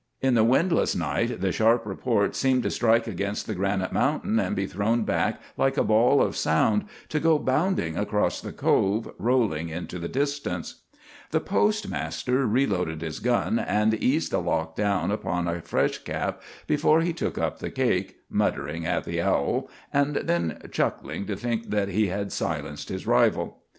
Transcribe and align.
In 0.19 0.33
the 0.33 0.43
windless 0.43 0.95
night 0.95 1.41
the 1.41 1.51
sharp 1.51 1.85
report 1.85 2.35
seemed 2.35 2.63
to 2.63 2.71
strike 2.71 3.05
against 3.05 3.45
the 3.45 3.53
granite 3.53 3.93
mountain 3.93 4.39
and 4.39 4.55
be 4.55 4.65
thrown 4.65 5.03
back 5.03 5.39
like 5.57 5.77
a 5.77 5.83
ball 5.83 6.23
of 6.23 6.35
sound, 6.35 6.85
to 7.09 7.19
go 7.19 7.37
bounding 7.37 7.95
across 7.99 8.41
the 8.41 8.51
Cove, 8.51 9.13
rolling 9.19 9.69
into 9.69 9.99
the 9.99 10.07
distance. 10.09 10.81
The 11.29 11.39
postmaster 11.39 12.47
reloaded 12.47 13.01
his 13.03 13.19
gun 13.19 13.59
and 13.59 13.93
eased 13.93 14.31
the 14.31 14.41
lock 14.41 14.75
down 14.75 15.11
upon 15.11 15.47
a 15.47 15.61
fresh 15.61 15.99
cap 15.99 16.41
before 16.65 17.01
he 17.01 17.13
took 17.13 17.37
up 17.37 17.59
the 17.59 17.69
cake, 17.69 18.15
muttering 18.27 18.87
at 18.87 19.03
the 19.03 19.21
owl, 19.21 19.69
and 19.93 20.15
then 20.15 20.63
chuckling 20.71 21.27
to 21.27 21.35
think 21.35 21.69
that 21.69 21.89
he 21.89 22.07
had 22.07 22.31
silenced 22.31 22.89
his 22.89 23.05
rival. 23.05 23.61